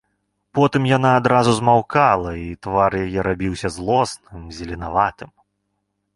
[0.59, 5.29] Потым яна адразу змаўкала, і твар яе рабіўся злосным, зеленаватым.